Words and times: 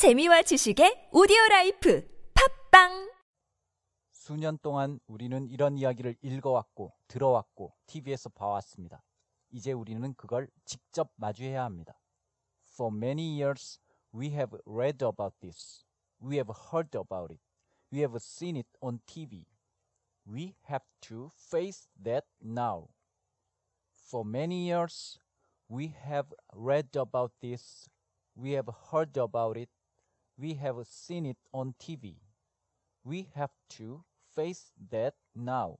재미와 0.00 0.40
지식의 0.40 1.10
오디오 1.12 1.36
라이프 1.50 2.08
팝빵 2.32 3.12
수년 4.12 4.56
동안 4.62 4.98
우리는 5.06 5.46
이런 5.50 5.76
이야기를 5.76 6.16
읽어왔고 6.22 6.94
들어왔고 7.06 7.74
TV에서 7.84 8.30
봐왔습니다. 8.30 9.02
이제 9.50 9.72
우리는 9.72 10.14
그걸 10.14 10.48
직접 10.64 11.12
마주해야 11.16 11.62
합니다. 11.64 12.00
For 12.72 12.90
many 12.90 13.38
years 13.38 13.78
we 14.14 14.28
have 14.28 14.58
read 14.66 15.04
about 15.04 15.38
this. 15.42 15.84
We 16.18 16.36
have 16.36 16.50
heard 16.72 16.96
about 16.96 17.30
it. 17.30 17.42
We 17.92 18.00
have 18.00 18.16
seen 18.22 18.56
it 18.56 18.70
on 18.80 19.00
TV. 19.04 19.44
We 20.26 20.54
have 20.66 20.86
to 21.10 21.30
face 21.36 21.90
that 22.02 22.24
now. 22.42 22.88
For 24.08 24.26
many 24.26 24.64
years 24.66 25.20
we 25.68 25.92
have 26.08 26.32
read 26.56 26.88
about 26.96 27.32
this. 27.42 27.86
We 28.34 28.52
have 28.52 28.72
heard 28.90 29.18
about 29.18 29.58
it. 29.58 29.68
We 30.40 30.52
have 30.52 30.80
seen 30.86 31.26
it 31.26 31.38
on 31.52 31.74
TV. 31.76 32.16
We 33.04 33.28
have 33.36 33.52
to 33.76 34.04
face 34.32 34.72
that 34.90 35.14
now. 35.36 35.76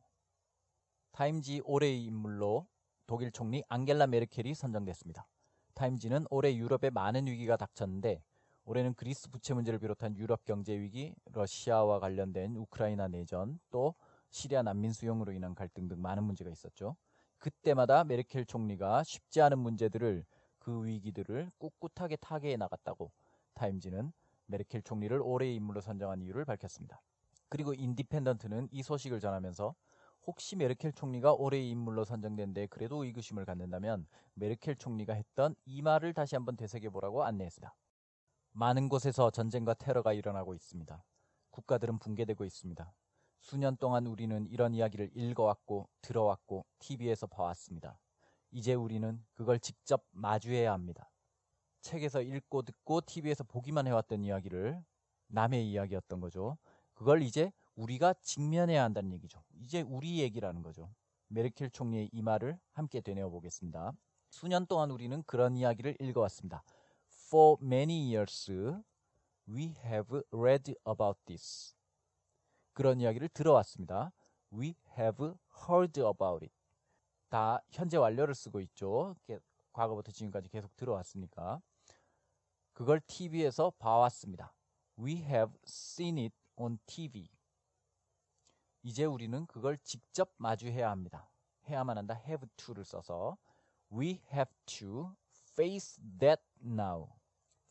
타임지 1.12 1.62
올해의 1.64 2.04
인물로 2.04 2.66
독일 3.06 3.32
총리 3.32 3.62
앙겔라 3.68 4.06
메르켈이 4.08 4.54
선정됐습니다. 4.54 5.26
타임지는 5.72 6.26
올해 6.28 6.54
유럽에 6.54 6.90
많은 6.90 7.26
위기가 7.26 7.56
닥쳤는데 7.56 8.22
올해는 8.64 8.92
그리스 8.92 9.30
부채 9.30 9.54
문제를 9.54 9.78
비롯한 9.78 10.14
유럽 10.18 10.44
경제 10.44 10.78
위기, 10.78 11.14
러시아와 11.32 11.98
관련된 11.98 12.54
우크라이나 12.56 13.08
내전, 13.08 13.60
또 13.70 13.94
시리아 14.28 14.62
난민 14.62 14.92
수용으로 14.92 15.32
인한 15.32 15.54
갈등 15.54 15.88
등 15.88 16.02
많은 16.02 16.22
문제가 16.22 16.50
있었죠. 16.50 16.96
그때마다 17.38 18.04
메르켈 18.04 18.44
총리가 18.44 19.04
쉽지 19.04 19.40
않은 19.40 19.58
문제들을 19.58 20.26
그 20.58 20.84
위기들을 20.84 21.50
꿋꿋하게 21.56 22.16
타개해 22.16 22.58
나갔다고 22.58 23.10
타임지는 23.54 24.12
메르켈 24.50 24.82
총리를 24.82 25.20
올해의 25.22 25.54
인물로 25.56 25.80
선정한 25.80 26.20
이유를 26.22 26.44
밝혔습니다. 26.44 27.00
그리고 27.48 27.72
인디펜던트는 27.74 28.68
이 28.70 28.82
소식을 28.82 29.20
전하면서 29.20 29.74
혹시 30.26 30.56
메르켈 30.56 30.92
총리가 30.92 31.32
올해의 31.32 31.70
인물로 31.70 32.04
선정된 32.04 32.52
데 32.52 32.66
그래도 32.66 33.04
의구심을 33.04 33.44
갖는다면 33.44 34.06
메르켈 34.34 34.76
총리가 34.76 35.14
했던 35.14 35.54
이 35.64 35.82
말을 35.82 36.12
다시 36.12 36.36
한번 36.36 36.56
되새겨보라고 36.56 37.24
안내했습니다. 37.24 37.74
많은 38.52 38.88
곳에서 38.88 39.30
전쟁과 39.30 39.74
테러가 39.74 40.12
일어나고 40.12 40.54
있습니다. 40.54 41.04
국가들은 41.50 41.98
붕괴되고 41.98 42.44
있습니다. 42.44 42.92
수년 43.40 43.76
동안 43.78 44.06
우리는 44.06 44.46
이런 44.50 44.74
이야기를 44.74 45.10
읽어왔고 45.14 45.88
들어왔고 46.02 46.66
TV에서 46.78 47.26
봐왔습니다. 47.26 47.98
이제 48.50 48.74
우리는 48.74 49.24
그걸 49.32 49.58
직접 49.58 50.04
마주해야 50.10 50.72
합니다. 50.72 51.10
책에서 51.80 52.22
읽고 52.22 52.62
듣고 52.62 53.00
TV에서 53.00 53.44
보기만 53.44 53.86
해왔던 53.86 54.24
이야기를 54.24 54.82
남의 55.28 55.70
이야기였던 55.70 56.20
거죠. 56.20 56.58
그걸 56.94 57.22
이제 57.22 57.52
우리가 57.76 58.14
직면해야 58.14 58.82
한다는 58.82 59.12
얘기죠. 59.12 59.42
이제 59.60 59.82
우리 59.82 60.20
얘기라는 60.20 60.62
거죠. 60.62 60.92
메르켈 61.28 61.70
총리의 61.70 62.10
이 62.12 62.22
말을 62.22 62.58
함께 62.72 63.00
되뇌어 63.00 63.30
보겠습니다. 63.30 63.92
수년 64.30 64.66
동안 64.66 64.90
우리는 64.90 65.22
그런 65.24 65.56
이야기를 65.56 65.96
읽어왔습니다. 66.00 66.62
For 67.08 67.56
many 67.62 68.14
years 68.14 68.50
we 69.48 69.74
have 69.84 70.22
read 70.32 70.74
about 70.86 71.18
this. 71.24 71.74
그런 72.72 73.00
이야기를 73.00 73.28
들어왔습니다. 73.30 74.12
We 74.52 74.74
have 74.98 75.34
heard 75.68 76.00
about 76.00 76.44
it. 76.44 76.52
다 77.28 77.62
현재 77.70 77.96
완료를 77.96 78.34
쓰고 78.34 78.60
있죠. 78.60 79.14
과거부터 79.72 80.12
지금까지 80.12 80.48
계속 80.48 80.74
들어왔으니까. 80.76 81.60
그걸 82.72 83.00
TV에서 83.00 83.70
봐왔습니다. 83.78 84.54
We 84.98 85.16
have 85.16 85.52
seen 85.66 86.18
it 86.18 86.34
on 86.56 86.78
TV. 86.86 87.28
이제 88.82 89.04
우리는 89.04 89.46
그걸 89.46 89.78
직접 89.78 90.32
마주해야 90.36 90.90
합니다. 90.90 91.30
해야만 91.68 91.98
한다. 91.98 92.14
have 92.26 92.48
to를 92.56 92.84
써서 92.84 93.36
we 93.92 94.20
have 94.32 94.52
to 94.66 95.14
face 95.52 96.02
that 96.18 96.42
now. 96.64 97.08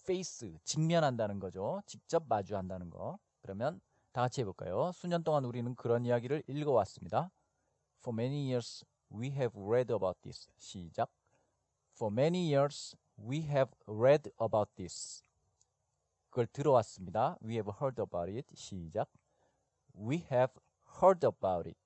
face 0.01 0.57
직면한다는 0.63 1.39
거죠. 1.39 1.81
직접 1.85 2.25
마주한다는 2.27 2.89
거. 2.89 3.17
그러면 3.41 3.79
다 4.11 4.21
같이 4.21 4.41
해볼까요? 4.41 4.91
수년 4.91 5.23
동안 5.23 5.45
우리는 5.45 5.73
그런 5.75 6.05
이야기를 6.05 6.43
읽어왔습니다. 6.47 7.31
For 7.99 8.13
many 8.13 8.47
years 8.47 8.85
we 9.11 9.27
have 9.27 9.59
read 9.59 9.93
about 9.93 10.19
this. 10.21 10.49
시작. 10.57 11.11
For 11.99 12.09
many 12.09 12.47
years 12.47 12.95
we 13.17 13.41
have 13.51 13.75
read 13.85 14.31
about 14.39 14.69
this. 14.77 15.21
그걸 16.29 16.47
들어왔습니다. 16.47 17.37
We 17.43 17.55
have 17.55 17.69
heard 17.77 18.01
about 18.01 18.31
it. 18.31 18.55
시작. 18.55 19.09
We 19.93 20.23
have 20.31 20.53
heard 21.01 21.27
about 21.27 21.67
it. 21.67 21.77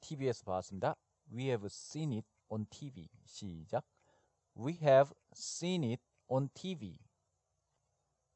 TV에서 0.00 0.44
봤습니다. 0.44 0.94
We 1.32 1.46
have 1.46 1.66
seen 1.66 2.12
it 2.12 2.28
on 2.48 2.66
TV. 2.66 3.08
시작. 3.24 3.84
We 4.56 4.74
have 4.74 5.12
seen 5.34 5.82
it 5.82 6.02
on 6.28 6.48
TV. 6.54 7.00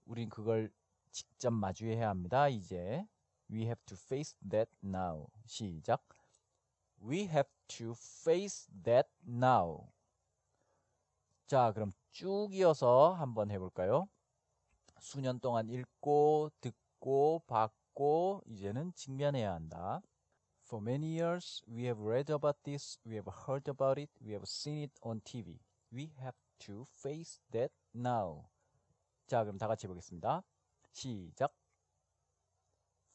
우린 0.04 0.28
그걸 0.28 0.72
직접 1.12 1.52
마주해야 1.52 2.08
합니다. 2.08 2.48
이제 2.48 3.06
We 3.48 3.66
have 3.66 3.80
to 3.86 3.96
face 3.96 4.34
that 4.48 4.68
now. 4.82 5.28
시작. 5.46 6.02
We 7.00 7.28
have 7.28 7.48
to 7.78 7.92
face 7.92 8.66
that 8.82 9.08
now. 9.24 9.92
자, 11.50 11.72
그럼 11.72 11.92
쭉 12.12 12.50
이어서 12.52 13.12
한번 13.12 13.50
해볼까요? 13.50 14.06
수년 15.00 15.40
동안 15.40 15.68
읽고, 15.68 16.52
듣고, 16.60 17.42
봤고, 17.48 18.42
이제는 18.46 18.92
직면해야 18.94 19.54
한다. 19.54 20.00
For 20.64 20.80
many 20.80 21.18
years, 21.18 21.60
we 21.68 21.86
have 21.86 22.00
read 22.00 22.32
about 22.32 22.56
this, 22.62 23.00
we 23.04 23.14
have 23.14 23.28
heard 23.48 23.68
about 23.68 24.00
it, 24.00 24.12
we 24.24 24.30
have 24.30 24.44
seen 24.46 24.84
it 24.84 24.92
on 25.02 25.22
TV. 25.22 25.58
We 25.92 26.12
have 26.20 26.38
to 26.66 26.82
face 26.82 27.40
that 27.50 27.74
now. 27.92 28.44
자, 29.26 29.42
그럼 29.42 29.58
다 29.58 29.66
같이 29.66 29.88
해보겠습니다. 29.88 30.44
시작. 30.92 31.52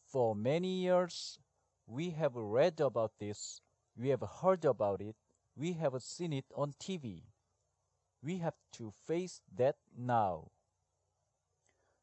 For 0.10 0.38
many 0.38 0.86
years, 0.86 1.40
we 1.88 2.10
have 2.10 2.38
read 2.38 2.84
about 2.84 3.18
this, 3.18 3.62
we 3.98 4.10
have 4.10 4.28
heard 4.44 4.68
about 4.68 5.02
it, 5.02 5.16
we 5.58 5.72
have 5.80 5.96
seen 6.02 6.34
it 6.34 6.48
on 6.54 6.74
TV. 6.74 7.35
We 8.25 8.39
have 8.39 8.57
to 8.73 8.93
face 9.07 9.41
that 9.57 9.77
now. 9.97 10.51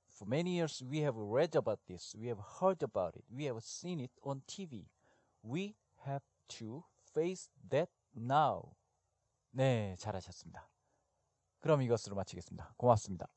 For 0.09 0.25
many 0.25 0.55
years, 0.55 0.81
we 0.81 1.01
have 1.01 1.15
read 1.15 1.55
about 1.55 1.79
this, 1.87 2.15
we 2.19 2.27
have 2.27 2.39
heard 2.59 2.81
about 2.81 3.15
it, 3.15 3.23
we 3.29 3.45
have 3.45 3.61
seen 3.63 3.99
it 3.99 4.11
on 4.23 4.41
TV. 4.47 4.85
We 5.43 5.75
have 6.05 6.23
to 6.57 6.83
face 7.13 7.49
that 7.69 7.89
now. 8.15 8.75
네, 9.51 9.95
잘하셨습니다. 9.99 10.67
그럼 11.59 11.81
이것으로 11.81 12.15
마치겠습니다. 12.15 12.73
고맙습니다. 12.77 13.27